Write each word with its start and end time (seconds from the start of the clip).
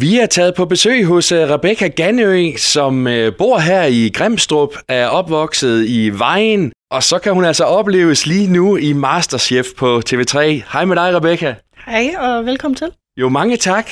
Vi 0.00 0.18
er 0.18 0.26
taget 0.26 0.54
på 0.54 0.64
besøg 0.64 1.04
hos 1.04 1.32
øh, 1.32 1.50
Rebecca 1.50 1.86
Ganø, 1.86 2.52
som 2.56 3.06
øh, 3.06 3.32
bor 3.38 3.58
her 3.58 3.84
i 3.84 4.10
Grimstrup, 4.14 4.74
er 4.88 5.06
opvokset 5.06 5.86
i 5.86 6.10
Vejen, 6.18 6.72
og 6.90 7.02
så 7.02 7.18
kan 7.18 7.34
hun 7.34 7.44
altså 7.44 7.64
opleves 7.64 8.26
lige 8.26 8.52
nu 8.52 8.76
i 8.76 8.92
Masterchef 8.92 9.66
på 9.76 10.02
TV3. 10.08 10.38
Hej 10.72 10.84
med 10.84 10.96
dig, 10.96 11.14
Rebecca. 11.16 11.54
Hej, 11.86 12.14
og 12.18 12.46
velkommen 12.46 12.76
til. 12.76 12.86
Jo, 13.16 13.28
mange 13.28 13.56
tak. 13.56 13.90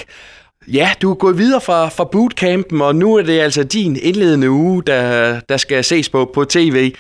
Ja, 0.69 0.91
du 1.03 1.11
er 1.11 1.15
gået 1.15 1.39
videre 1.39 1.61
fra, 1.61 1.89
fra 1.89 2.05
bootcampen, 2.05 2.83
og 2.83 2.97
nu 2.97 3.15
er 3.15 3.23
det 3.23 3.41
altså 3.41 3.65
din 3.65 3.97
indledende 4.03 4.51
uge, 4.51 4.83
der, 4.83 5.41
der 5.49 5.57
skal 5.57 5.85
ses 5.85 6.09
på 6.09 6.31
på 6.35 6.45
tv. 6.45 6.95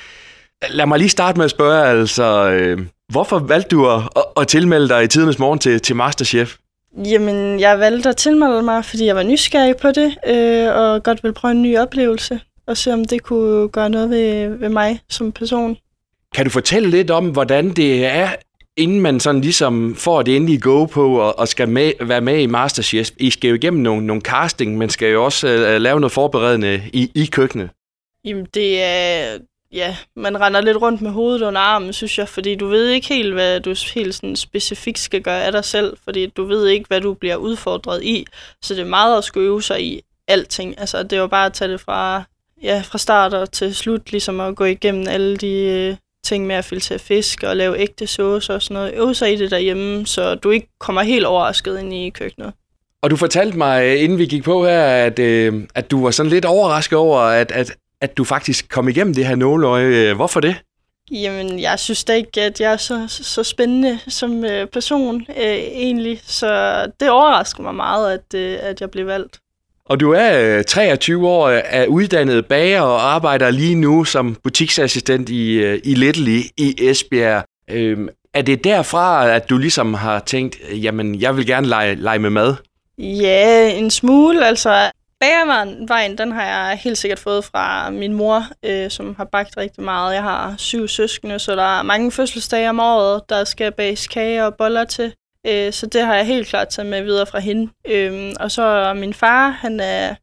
Lad 0.70 0.86
mig 0.86 0.98
lige 0.98 1.08
starte 1.08 1.38
med 1.38 1.44
at 1.44 1.50
spørge, 1.50 1.86
altså, 1.86 2.50
øh, 2.50 2.78
hvorfor 3.12 3.38
valgte 3.38 3.76
du 3.76 3.88
at, 3.90 4.02
at, 4.16 4.24
at 4.36 4.48
tilmelde 4.48 4.88
dig 4.88 5.04
i 5.04 5.08
tidernes 5.08 5.38
morgen 5.38 5.58
til, 5.58 5.80
til 5.80 5.96
Masterchef? 5.96 6.56
Jamen, 7.04 7.60
jeg 7.60 7.78
valgte 7.78 8.08
at 8.08 8.16
tilmelde 8.16 8.62
mig, 8.62 8.84
fordi 8.84 9.06
jeg 9.06 9.16
var 9.16 9.22
nysgerrig 9.22 9.76
på 9.76 9.88
det, 9.90 10.16
øh, 10.26 10.76
og 10.76 11.02
godt 11.02 11.22
ville 11.22 11.34
prøve 11.34 11.52
en 11.52 11.62
ny 11.62 11.78
oplevelse, 11.78 12.40
og 12.66 12.76
se 12.76 12.92
om 12.92 13.04
det 13.04 13.22
kunne 13.22 13.68
gøre 13.68 13.90
noget 13.90 14.10
ved, 14.10 14.48
ved 14.48 14.68
mig 14.68 15.00
som 15.08 15.32
person. 15.32 15.76
Kan 16.34 16.44
du 16.44 16.50
fortælle 16.50 16.90
lidt 16.90 17.10
om, 17.10 17.28
hvordan 17.28 17.70
det 17.70 18.06
er, 18.06 18.28
inden 18.76 19.00
man 19.00 19.20
sådan 19.20 19.40
ligesom 19.40 19.94
får 19.94 20.22
det 20.22 20.36
endelige 20.36 20.60
go 20.60 20.84
på 20.84 21.20
og, 21.20 21.38
og 21.38 21.48
skal 21.48 21.68
med, 21.68 21.92
være 22.00 22.20
med 22.20 22.38
i 22.38 22.46
Masterchef? 22.46 23.10
I 23.16 23.30
skal 23.30 23.48
jo 23.48 23.54
igennem 23.54 23.82
nogle, 23.82 24.06
nogle 24.06 24.22
casting, 24.22 24.78
men 24.78 24.90
skal 24.90 25.08
jo 25.08 25.24
også 25.24 25.46
uh, 25.48 25.82
lave 25.82 26.00
noget 26.00 26.12
forberedende 26.12 26.82
i, 26.92 27.10
i 27.14 27.26
køkkenet. 27.26 27.70
Jamen, 28.24 28.46
det 28.54 28.82
er... 28.82 29.38
Ja, 29.76 29.96
man 30.16 30.40
render 30.40 30.60
lidt 30.60 30.76
rundt 30.82 31.00
med 31.02 31.10
hovedet 31.10 31.42
under 31.42 31.60
armen, 31.60 31.92
synes 31.92 32.18
jeg, 32.18 32.28
fordi 32.28 32.54
du 32.54 32.66
ved 32.66 32.88
ikke 32.88 33.08
helt, 33.08 33.32
hvad 33.32 33.60
du 33.60 33.74
helt 33.94 34.14
sådan 34.14 34.36
specifikt 34.36 34.98
skal 34.98 35.22
gøre 35.22 35.44
af 35.44 35.52
dig 35.52 35.64
selv, 35.64 35.96
fordi 36.04 36.26
du 36.26 36.44
ved 36.44 36.66
ikke, 36.66 36.84
hvad 36.88 37.00
du 37.00 37.14
bliver 37.14 37.36
udfordret 37.36 38.02
i. 38.02 38.26
Så 38.62 38.74
det 38.74 38.80
er 38.80 38.86
meget 38.86 39.18
at 39.18 39.24
skulle 39.24 39.46
øve 39.46 39.62
sig 39.62 39.82
i 39.82 40.00
alting. 40.28 40.80
Altså, 40.80 41.02
det 41.02 41.12
er 41.12 41.20
jo 41.20 41.26
bare 41.26 41.46
at 41.46 41.52
tage 41.52 41.72
det 41.72 41.80
fra, 41.80 42.22
ja, 42.62 42.82
fra 42.84 42.98
start 42.98 43.34
og 43.34 43.52
til 43.52 43.74
slut, 43.74 44.10
ligesom 44.12 44.40
at 44.40 44.56
gå 44.56 44.64
igennem 44.64 45.08
alle 45.08 45.36
de 45.36 45.52
øh, 45.52 45.96
ting 46.24 46.46
med 46.46 46.56
at 46.56 46.64
filtrere 46.64 46.98
fisk 46.98 47.42
og 47.42 47.56
lave 47.56 47.78
ægte 47.78 48.06
sauce 48.06 48.54
og 48.54 48.62
sådan 48.62 48.74
noget. 48.74 48.94
Øve 48.94 49.14
sig 49.14 49.32
i 49.32 49.36
det 49.36 49.50
derhjemme, 49.50 50.06
så 50.06 50.34
du 50.34 50.50
ikke 50.50 50.68
kommer 50.78 51.02
helt 51.02 51.24
overrasket 51.24 51.80
ind 51.80 51.94
i 51.94 52.10
køkkenet. 52.10 52.52
Og 53.02 53.10
du 53.10 53.16
fortalte 53.16 53.58
mig, 53.58 53.84
øh, 53.84 54.02
inden 54.02 54.18
vi 54.18 54.26
gik 54.26 54.44
på 54.44 54.64
her, 54.64 54.84
at, 54.84 55.18
øh, 55.18 55.64
at 55.74 55.90
du 55.90 56.02
var 56.02 56.10
sådan 56.10 56.30
lidt 56.30 56.44
overrasket 56.44 56.98
over, 56.98 57.20
at, 57.20 57.52
at, 57.52 57.76
at 58.00 58.16
du 58.16 58.24
faktisk 58.24 58.68
kom 58.68 58.88
igennem 58.88 59.14
det 59.14 59.26
her 59.26 59.34
nåløje. 59.34 60.14
Hvorfor 60.14 60.40
det? 60.40 60.56
Jamen, 61.10 61.60
jeg 61.60 61.78
synes 61.78 62.04
da 62.04 62.12
ikke, 62.12 62.42
at 62.42 62.60
jeg 62.60 62.72
er 62.72 62.76
så, 62.76 63.04
så 63.08 63.42
spændende 63.42 63.98
som 64.08 64.44
øh, 64.44 64.66
person 64.66 65.26
øh, 65.36 65.44
egentlig, 65.54 66.20
så 66.24 66.82
det 67.00 67.10
overrasker 67.10 67.62
mig 67.62 67.74
meget, 67.74 68.12
at, 68.12 68.38
øh, 68.38 68.58
at 68.62 68.80
jeg 68.80 68.90
blev 68.90 69.06
valgt. 69.06 69.38
Og 69.84 70.00
du 70.00 70.12
er 70.12 70.62
23 70.62 71.28
år, 71.28 71.48
er 71.48 71.86
uddannet 71.86 72.46
bager 72.46 72.80
og 72.80 73.14
arbejder 73.14 73.50
lige 73.50 73.74
nu 73.74 74.04
som 74.04 74.36
butiksassistent 74.42 75.28
i, 75.28 75.74
i 75.76 75.94
Little 75.94 76.30
i, 76.30 76.50
i 76.56 76.74
Esbjerg. 76.78 77.44
Øhm, 77.70 78.08
er 78.34 78.42
det 78.42 78.64
derfra, 78.64 79.30
at 79.30 79.50
du 79.50 79.58
ligesom 79.58 79.94
har 79.94 80.18
tænkt, 80.18 80.58
jamen, 80.72 81.20
jeg 81.20 81.36
vil 81.36 81.46
gerne 81.46 81.66
lege, 81.66 81.94
lege 81.94 82.18
med 82.18 82.30
mad? 82.30 82.54
Ja, 82.98 83.70
en 83.70 83.90
smule. 83.90 84.46
Altså, 84.46 84.90
bagervejen, 85.20 86.18
den 86.18 86.32
har 86.32 86.44
jeg 86.44 86.78
helt 86.78 86.98
sikkert 86.98 87.18
fået 87.18 87.44
fra 87.44 87.90
min 87.90 88.12
mor, 88.12 88.42
øh, 88.62 88.90
som 88.90 89.14
har 89.16 89.24
bagt 89.24 89.56
rigtig 89.56 89.84
meget. 89.84 90.14
Jeg 90.14 90.22
har 90.22 90.54
syv 90.58 90.88
søskende, 90.88 91.38
så 91.38 91.56
der 91.56 91.78
er 91.78 91.82
mange 91.82 92.12
fødselsdage 92.12 92.70
om 92.70 92.80
året, 92.80 93.22
der 93.28 93.44
skal 93.44 93.72
bages 93.72 94.06
kage 94.06 94.44
og 94.44 94.54
boller 94.54 94.84
til. 94.84 95.14
Øh, 95.46 95.72
så 95.72 95.86
det 95.86 96.02
har 96.02 96.14
jeg 96.14 96.26
helt 96.26 96.46
klart 96.46 96.68
taget 96.68 96.90
med 96.90 97.02
videre 97.02 97.26
fra 97.26 97.38
hende. 97.38 97.72
Øh, 97.88 98.32
og 98.40 98.50
så 98.50 98.94
min 98.96 99.14
far, 99.14 99.48
han 99.48 99.80
er 99.80 100.14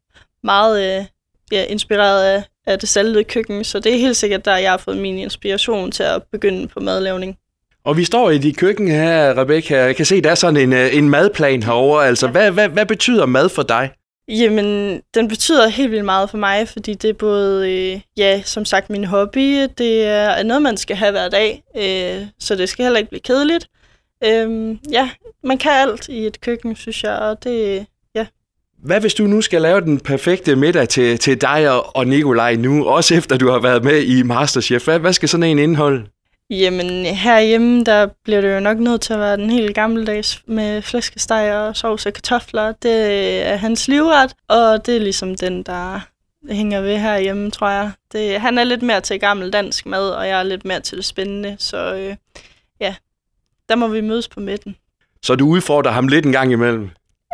meget 0.42 0.98
øh, 0.98 1.04
ja, 1.52 1.64
inspireret 1.64 2.24
af, 2.24 2.42
af 2.66 2.78
det 2.78 2.88
saltede 2.88 3.24
køkken, 3.24 3.64
så 3.64 3.78
det 3.78 3.94
er 3.94 3.98
helt 3.98 4.16
sikkert 4.16 4.44
der, 4.44 4.56
jeg 4.56 4.70
har 4.70 4.78
fået 4.78 4.96
min 4.96 5.18
inspiration 5.18 5.90
til 5.90 6.02
at 6.02 6.22
begynde 6.32 6.68
på 6.68 6.80
madlavning. 6.80 7.36
Og 7.84 7.96
vi 7.96 8.04
står 8.04 8.30
i 8.30 8.38
dit 8.38 8.56
køkken 8.56 8.88
her, 8.88 9.38
Rebecca. 9.38 9.76
Jeg 9.76 9.96
kan 9.96 10.06
se, 10.06 10.20
der 10.20 10.30
er 10.30 10.34
sådan 10.34 10.56
en, 10.56 10.72
øh, 10.72 10.96
en 10.96 11.08
madplan 11.08 11.62
herovre. 11.62 12.06
Altså, 12.06 12.28
hvad, 12.28 12.50
hvad, 12.50 12.68
hvad 12.68 12.86
betyder 12.86 13.26
mad 13.26 13.48
for 13.48 13.62
dig? 13.62 13.90
Jamen, 14.28 15.00
den 15.14 15.28
betyder 15.28 15.68
helt 15.68 15.90
vildt 15.90 16.04
meget 16.04 16.30
for 16.30 16.38
mig, 16.38 16.68
fordi 16.68 16.94
det 16.94 17.10
er 17.10 17.14
både, 17.14 17.72
øh, 17.72 18.00
ja, 18.16 18.42
som 18.42 18.64
sagt, 18.64 18.90
min 18.90 19.04
hobby. 19.04 19.68
Det 19.78 20.04
er 20.04 20.42
noget, 20.42 20.62
man 20.62 20.76
skal 20.76 20.96
have 20.96 21.10
hver 21.10 21.28
dag, 21.28 21.62
øh, 21.76 22.26
så 22.38 22.56
det 22.56 22.68
skal 22.68 22.82
heller 22.82 22.98
ikke 22.98 23.10
blive 23.10 23.20
kedeligt. 23.20 23.68
Øh, 24.24 24.76
ja, 24.92 25.10
man 25.44 25.58
kan 25.58 25.72
alt 25.72 26.08
i 26.08 26.26
et 26.26 26.40
køkken, 26.40 26.76
synes 26.76 27.02
jeg, 27.02 27.18
og 27.18 27.44
det, 27.44 27.86
ja. 28.14 28.26
Hvad 28.78 29.00
hvis 29.00 29.14
du 29.14 29.26
nu 29.26 29.40
skal 29.40 29.62
lave 29.62 29.80
den 29.80 30.00
perfekte 30.00 30.56
middag 30.56 30.88
til, 30.88 31.18
til 31.18 31.40
dig 31.40 31.70
og, 31.70 31.96
og 31.96 32.06
Nikolaj 32.06 32.56
nu, 32.56 32.86
også 32.86 33.14
efter 33.14 33.38
du 33.38 33.50
har 33.50 33.58
været 33.58 33.84
med 33.84 34.02
i 34.02 34.22
Masterchef? 34.22 34.84
Hvad, 34.84 34.98
hvad 34.98 35.12
skal 35.12 35.28
sådan 35.28 35.44
en 35.44 35.58
indeholde? 35.58 36.04
Jamen, 36.60 37.06
herhjemme, 37.06 37.84
der 37.84 38.06
bliver 38.24 38.40
det 38.40 38.54
jo 38.54 38.60
nok 38.60 38.78
nødt 38.78 39.00
til 39.00 39.12
at 39.12 39.18
være 39.18 39.36
den 39.36 39.50
helt 39.50 39.74
gammeldags 39.74 40.42
med 40.46 40.82
flæskesteg 40.82 41.56
og 41.56 41.76
sovs 41.76 42.06
og 42.06 42.12
kartofler. 42.12 42.72
Det 42.72 43.42
er 43.42 43.56
hans 43.56 43.88
livret, 43.88 44.34
og 44.48 44.86
det 44.86 44.96
er 44.96 45.00
ligesom 45.00 45.34
den, 45.34 45.62
der 45.62 46.00
hænger 46.50 46.80
ved 46.80 46.98
herhjemme, 46.98 47.50
tror 47.50 47.68
jeg. 47.68 47.90
Det, 48.12 48.40
han 48.40 48.58
er 48.58 48.64
lidt 48.64 48.82
mere 48.82 49.00
til 49.00 49.20
gammeldansk 49.20 49.86
mad, 49.86 50.10
og 50.10 50.28
jeg 50.28 50.38
er 50.38 50.42
lidt 50.42 50.64
mere 50.64 50.80
til 50.80 50.96
det 50.96 51.04
spændende, 51.04 51.56
så 51.58 51.94
øh, 51.94 52.16
ja, 52.80 52.94
der 53.68 53.76
må 53.76 53.88
vi 53.88 54.00
mødes 54.00 54.28
på 54.28 54.40
midten. 54.40 54.76
Så 55.22 55.34
du 55.34 55.48
udfordrer 55.48 55.92
ham 55.92 56.08
lidt 56.08 56.26
en 56.26 56.32
gang 56.32 56.52
imellem? 56.52 56.90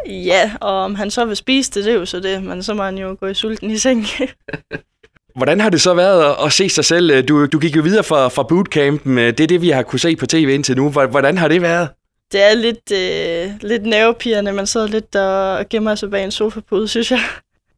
Ja, 0.06 0.52
og 0.60 0.72
om 0.72 0.94
han 0.94 1.10
så 1.10 1.24
vil 1.24 1.36
spise 1.36 1.70
det, 1.70 1.84
det 1.84 1.92
er 1.92 1.98
jo 1.98 2.06
så 2.06 2.20
det, 2.20 2.42
men 2.42 2.62
så 2.62 2.74
må 2.74 2.82
han 2.82 2.98
jo 2.98 3.16
gå 3.20 3.26
i 3.26 3.34
sulten 3.34 3.70
i 3.70 3.78
seng. 3.78 4.06
Hvordan 5.36 5.60
har 5.60 5.70
det 5.70 5.80
så 5.80 5.94
været 5.94 6.36
at 6.46 6.52
se 6.52 6.68
sig 6.68 6.84
selv? 6.84 7.22
Du, 7.22 7.46
du 7.46 7.58
gik 7.58 7.76
jo 7.76 7.82
videre 7.82 8.04
fra, 8.04 8.28
fra 8.28 8.42
bootcampen. 8.42 9.16
Det 9.16 9.40
er 9.40 9.46
det, 9.46 9.62
vi 9.62 9.70
har 9.70 9.82
kunne 9.82 9.98
se 9.98 10.16
på 10.16 10.26
tv 10.26 10.48
indtil 10.54 10.76
nu. 10.76 10.90
Hvordan 10.90 11.38
har 11.38 11.48
det 11.48 11.62
været? 11.62 11.88
Det 12.32 12.42
er 12.42 12.54
lidt, 12.54 12.92
øh, 12.92 13.52
lidt 13.70 13.86
nervepirrende. 13.86 14.52
Man 14.52 14.66
sidder 14.66 14.86
lidt 14.86 15.16
og 15.16 15.68
gemmer 15.68 15.94
sig 15.94 16.10
bag 16.10 16.24
en 16.24 16.30
sofapude, 16.30 16.88
synes 16.88 17.10
jeg. 17.10 17.20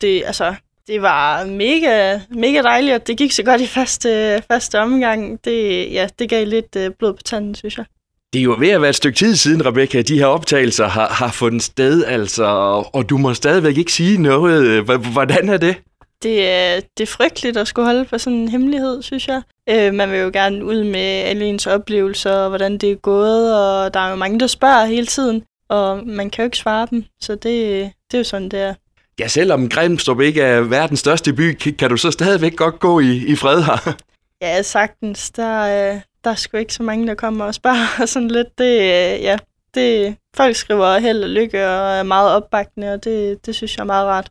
Det, 0.01 0.23
altså, 0.27 0.55
det 0.87 1.03
var 1.03 1.45
mega, 1.45 2.21
mega 2.31 2.63
dejligt, 2.63 2.95
og 2.95 3.07
det 3.07 3.17
gik 3.17 3.33
så 3.33 3.43
godt 3.43 3.61
i 3.61 3.67
første, 3.67 4.43
første 4.51 4.81
omgang. 4.81 5.45
Det, 5.45 5.93
ja, 5.93 6.09
det 6.19 6.29
gav 6.29 6.47
lidt 6.47 6.77
øh, 6.77 6.91
blod 6.99 7.13
på 7.13 7.23
tanden, 7.23 7.55
synes 7.55 7.79
jeg. 7.79 7.85
Det 8.33 8.39
er 8.39 8.43
jo 8.43 8.57
ved 8.59 8.69
at 8.69 8.81
være 8.81 8.91
et 8.91 8.97
stykke 8.97 9.17
tid 9.17 9.37
siden, 9.37 9.67
Rebecca, 9.67 10.03
de 10.03 10.19
her 10.19 10.27
optagelser 10.27 10.89
har, 10.89 11.09
har 11.09 11.33
fundet 11.33 11.63
sted, 11.63 12.05
altså, 12.05 12.45
og, 12.45 12.95
og 12.95 13.11
du 13.11 13.19
må 13.19 13.35
stadigvæk 13.35 13.79
ikke 13.79 13.93
sige 13.93 14.23
noget. 14.23 14.83
Hvordan 15.13 15.49
er 15.49 15.57
det? 15.57 15.77
Det 16.23 16.49
er, 16.51 16.81
det 16.99 17.03
er 17.03 17.13
frygteligt 17.13 17.57
at 17.57 17.69
skulle 17.69 17.87
holde 17.87 18.05
på 18.05 18.19
sådan 18.19 18.39
en 18.39 18.49
hemmelighed, 18.49 19.03
synes 19.03 19.29
jeg. 19.29 19.43
Øh, 19.69 19.95
man 19.95 20.11
vil 20.11 20.19
jo 20.19 20.31
gerne 20.33 20.65
ud 20.65 20.85
med 20.85 21.01
alle 21.01 21.45
ens 21.45 21.67
oplevelser, 21.67 22.33
og 22.33 22.49
hvordan 22.49 22.79
det 22.79 22.91
er 22.91 22.97
gået, 22.97 23.61
og 23.61 23.95
der 23.95 24.01
er 24.01 24.11
jo 24.11 24.17
mange, 24.17 24.41
der 24.41 24.47
spørger 24.47 24.85
hele 24.85 25.07
tiden, 25.07 25.43
og 25.69 26.07
man 26.07 26.31
kan 26.31 26.43
jo 26.43 26.47
ikke 26.47 26.59
svare 26.59 26.87
dem, 26.91 27.05
så 27.21 27.35
det, 27.35 27.43
det 28.11 28.15
er 28.15 28.19
jo 28.19 28.25
sådan, 28.25 28.49
det 28.49 28.61
er. 28.61 28.75
Ja, 29.19 29.29
selvom 29.29 29.69
Grimstrup 29.69 30.21
ikke 30.21 30.43
er 30.43 30.61
verdens 30.61 31.01
største 31.01 31.33
by, 31.33 31.55
kan 31.79 31.91
du 31.91 31.97
så 31.97 32.11
stadigvæk 32.11 32.57
godt 32.57 32.81
gå 32.81 33.01
i, 33.01 33.17
i 33.17 33.37
fred 33.37 33.63
her? 33.63 33.95
Ja, 34.43 34.63
sagtens. 34.63 35.31
Der, 35.31 35.61
øh, 35.63 36.01
der 36.25 36.31
er 36.31 36.35
sgu 36.35 36.57
ikke 36.57 36.75
så 36.75 36.83
mange, 36.83 37.07
der 37.07 37.15
kommer 37.15 37.45
og 37.45 37.55
spørger 37.55 38.07
sådan 38.07 38.29
lidt. 38.29 38.59
Det, 38.59 38.75
øh, 38.75 39.23
ja, 39.23 39.39
det, 39.75 40.17
folk 40.37 40.57
skriver 40.57 40.99
held 40.99 41.23
og 41.23 41.31
lykke 41.31 41.69
og 41.69 41.97
er 41.97 42.03
meget 42.03 42.31
opbakende, 42.31 42.93
og 42.93 43.05
det, 43.05 43.47
det 43.47 43.55
synes 43.55 43.77
jeg 43.77 43.83
er 43.83 43.87
meget 43.87 44.07
rart. 44.07 44.31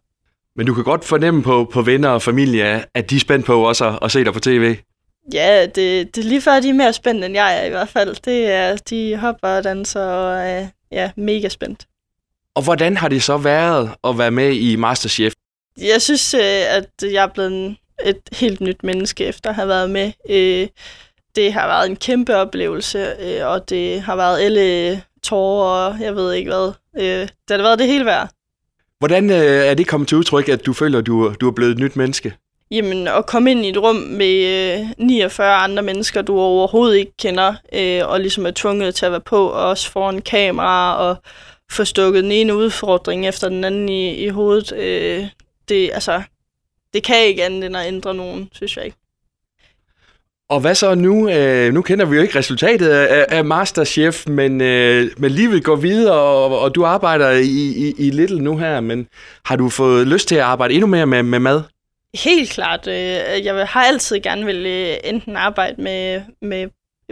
Men 0.55 0.67
du 0.67 0.73
kan 0.73 0.83
godt 0.83 1.05
fornemme 1.05 1.43
på, 1.43 1.69
på 1.73 1.81
venner 1.81 2.09
og 2.09 2.21
familie, 2.21 2.85
at 2.93 3.09
de 3.09 3.15
er 3.15 3.19
spændt 3.19 3.45
på 3.45 3.67
også 3.67 3.87
at, 3.87 3.99
at 4.01 4.11
se 4.11 4.23
dig 4.23 4.33
på 4.33 4.39
tv. 4.39 4.75
Ja, 5.33 5.65
det, 5.65 6.15
det 6.15 6.17
er 6.17 6.27
lige 6.27 6.41
før, 6.41 6.59
de 6.59 6.69
er 6.69 6.73
mere 6.73 6.93
spændt, 6.93 7.25
end 7.25 7.33
jeg 7.33 7.61
er 7.61 7.65
i 7.65 7.69
hvert 7.69 7.89
fald. 7.89 8.15
Det 8.25 8.51
er, 8.51 8.75
de 8.75 9.17
hopper 9.17 9.47
og 9.47 9.63
danser 9.63 10.05
og 10.05 10.47
er 10.47 10.67
ja, 10.91 11.11
mega 11.17 11.49
spændt. 11.49 11.85
Og 12.55 12.63
hvordan 12.63 12.97
har 12.97 13.07
det 13.07 13.23
så 13.23 13.37
været 13.37 13.91
at 14.03 14.17
være 14.17 14.31
med 14.31 14.53
i 14.53 14.75
Masterchef? 14.75 15.33
Jeg 15.77 16.01
synes, 16.01 16.33
øh, 16.33 16.75
at 16.75 16.89
jeg 17.03 17.23
er 17.23 17.27
blevet 17.27 17.75
et 18.05 18.21
helt 18.31 18.61
nyt 18.61 18.83
menneske 18.83 19.25
efter 19.25 19.49
at 19.49 19.55
have 19.55 19.67
været 19.67 19.89
med. 19.89 20.11
Øh, 20.29 20.67
det 21.35 21.53
har 21.53 21.67
været 21.67 21.89
en 21.89 21.95
kæmpe 21.95 22.35
oplevelse, 22.35 23.15
øh, 23.19 23.47
og 23.47 23.69
det 23.69 24.01
har 24.01 24.15
været 24.15 24.41
alle 24.41 25.03
tårer 25.23 25.85
og 25.85 25.99
jeg 26.01 26.15
ved 26.15 26.33
ikke 26.33 26.51
hvad. 26.51 26.71
Det 27.21 27.31
har 27.49 27.57
været 27.57 27.79
det 27.79 27.87
hele 27.87 28.05
værd. 28.05 28.29
Hvordan 29.01 29.29
øh, 29.29 29.37
er 29.37 29.73
det 29.73 29.87
kommet 29.87 30.09
til 30.09 30.17
udtryk, 30.17 30.49
at 30.49 30.65
du 30.65 30.73
føler, 30.73 30.99
at 30.99 31.05
du, 31.05 31.33
du 31.41 31.47
er 31.47 31.51
blevet 31.51 31.71
et 31.71 31.77
nyt 31.77 31.95
menneske? 31.95 32.33
Jamen, 32.71 33.07
at 33.07 33.25
komme 33.25 33.51
ind 33.51 33.65
i 33.65 33.69
et 33.69 33.77
rum 33.77 33.95
med 33.95 34.79
øh, 34.79 34.87
49 34.97 35.55
andre 35.55 35.83
mennesker, 35.83 36.21
du 36.21 36.39
overhovedet 36.39 36.97
ikke 36.97 37.11
kender, 37.19 37.53
øh, 37.73 38.09
og 38.09 38.19
ligesom 38.19 38.45
er 38.45 38.51
tvunget 38.55 38.95
til 38.95 39.05
at 39.05 39.11
være 39.11 39.21
på, 39.21 39.47
og 39.47 39.69
også 39.69 39.91
foran 39.91 40.21
kamera, 40.21 40.97
og 40.97 41.15
få 41.71 41.85
stukket 41.85 42.23
den 42.23 42.31
ene 42.31 42.55
udfordring 42.55 43.27
efter 43.27 43.49
den 43.49 43.63
anden 43.63 43.89
i, 43.89 44.15
i 44.15 44.27
hovedet. 44.27 44.73
Øh, 44.77 45.25
det, 45.69 45.91
altså, 45.93 46.21
det 46.93 47.03
kan 47.03 47.25
ikke 47.25 47.43
andet 47.43 47.65
end 47.65 47.77
at 47.77 47.87
ændre 47.87 48.13
nogen, 48.13 48.49
synes 48.53 48.77
jeg 48.77 48.85
ikke. 48.85 48.97
Og 50.51 50.59
hvad 50.59 50.75
så 50.75 50.95
nu? 50.95 51.29
Øh, 51.29 51.73
nu 51.73 51.81
kender 51.81 52.05
vi 52.05 52.15
jo 52.15 52.21
ikke 52.21 52.39
resultatet 52.39 52.89
af, 52.89 53.25
af 53.29 53.45
Masterchef, 53.45 54.27
men, 54.27 54.61
øh, 54.61 55.11
men 55.17 55.31
livet 55.31 55.63
går 55.63 55.75
videre, 55.75 56.19
og, 56.19 56.59
og 56.59 56.75
du 56.75 56.85
arbejder 56.85 57.29
i, 57.31 57.73
i, 57.77 57.93
i 57.97 58.09
Little 58.09 58.41
nu 58.41 58.57
her, 58.57 58.79
men 58.79 59.07
har 59.45 59.55
du 59.55 59.69
fået 59.69 60.07
lyst 60.07 60.27
til 60.27 60.35
at 60.35 60.41
arbejde 60.41 60.73
endnu 60.73 60.87
mere 60.87 61.05
med, 61.05 61.23
med 61.23 61.39
mad? 61.39 61.61
Helt 62.13 62.49
klart. 62.49 62.87
Øh, 62.87 62.95
jeg 63.45 63.67
har 63.69 63.83
altid 63.83 64.19
gerne 64.19 64.45
vil 64.45 64.65
øh, 64.65 64.95
enten 65.03 65.35
arbejde 65.35 65.81
med, 65.81 66.21
med 66.41 66.67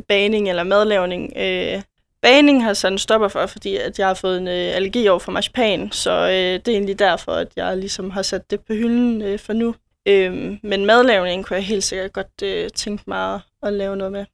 baning 0.08 0.50
eller 0.50 0.64
madlavning. 0.64 1.34
Øh, 1.38 1.82
baning 2.22 2.64
har 2.64 2.74
sådan 2.74 2.98
stopper 2.98 3.28
for, 3.28 3.46
fordi 3.46 3.76
at 3.76 4.00
jeg 4.00 4.08
har 4.08 4.14
fået 4.14 4.38
en 4.38 4.48
øh, 4.48 4.76
allergi 4.76 5.08
over 5.08 5.20
for 5.20 5.32
marcipan, 5.32 5.92
så 5.92 6.12
øh, 6.12 6.34
det 6.34 6.68
er 6.68 6.72
egentlig 6.72 7.00
derfor, 7.00 7.32
at 7.32 7.48
jeg 7.56 7.78
ligesom 7.78 8.10
har 8.10 8.22
sat 8.22 8.52
det 8.52 8.60
på 8.60 8.74
hylden 8.74 9.22
øh, 9.22 9.40
for 9.40 9.54
nu. 9.54 9.76
Øh, 10.10 10.58
men 10.64 10.86
madlavning 10.86 11.46
kunne 11.46 11.56
jeg 11.56 11.66
helt 11.66 11.84
sikkert 11.84 12.14
godt 12.14 12.44
øh, 12.44 12.70
tænke 12.76 13.04
mig 13.08 13.40
at 13.64 13.74
lave 13.74 13.98
noget 13.98 14.12
med. 14.12 14.26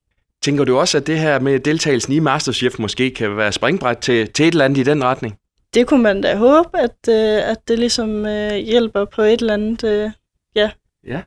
Tænker 0.42 0.63
du 0.63 0.77
også, 0.77 0.98
at 0.98 1.07
det 1.07 1.19
her 1.19 1.39
med 1.39 1.60
deltagelsen 1.60 2.13
i 2.13 2.19
Masterchef 2.19 2.80
måske 2.80 3.10
kan 3.12 3.38
være 3.38 3.51
springbræt 3.51 3.98
til, 3.98 4.31
til 4.31 4.48
et 4.48 4.51
eller 4.51 4.66
andet 4.66 4.77
i 4.77 4.83
den 4.83 5.04
retning? 5.04 5.38
Det 5.74 5.88
kunne 5.88 6.04
man 6.04 6.22
da 6.22 6.36
håbe, 6.36 6.69
at, 6.80 7.10
øh, 7.10 7.50
at 7.50 7.57
det 7.68 7.80
ligesom 7.80 8.25
øh, 8.25 8.56
hjælper 8.56 9.06
på 9.06 9.22
et 9.22 9.39
eller 9.39 9.54
andet, 9.54 9.83
øh, 9.83 10.12
ja. 10.56 10.69
Ja. 11.07 11.22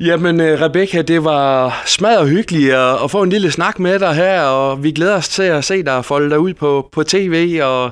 Jamen, 0.00 0.40
øh, 0.40 0.60
Rebecca, 0.60 1.02
det 1.02 1.24
var 1.24 1.82
smadret 1.86 2.28
hyggeligt 2.28 2.72
at, 2.74 3.02
at 3.04 3.10
få 3.10 3.22
en 3.22 3.30
lille 3.30 3.50
snak 3.50 3.78
med 3.78 3.98
dig 3.98 4.14
her, 4.14 4.42
og 4.42 4.82
vi 4.82 4.92
glæder 4.92 5.16
os 5.16 5.28
til 5.28 5.42
at 5.42 5.64
se 5.64 5.82
dig 5.82 6.04
folde 6.04 6.30
dig 6.30 6.38
ud 6.38 6.54
på, 6.54 6.88
på 6.92 7.02
tv, 7.02 7.60
og, 7.62 7.84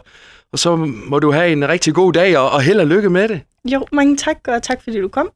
og 0.53 0.59
så 0.59 0.77
må 0.77 1.19
du 1.19 1.33
have 1.33 1.53
en 1.53 1.69
rigtig 1.69 1.95
god 1.95 2.13
dag, 2.13 2.39
og, 2.39 2.51
og 2.51 2.63
held 2.63 2.81
og 2.81 2.87
lykke 2.87 3.11
med 3.11 3.29
det. 3.29 3.41
Jo, 3.65 3.87
mange 3.93 4.17
tak, 4.17 4.37
og 4.49 4.63
tak 4.63 4.83
fordi 4.83 5.01
du 5.01 5.09
kom. 5.09 5.31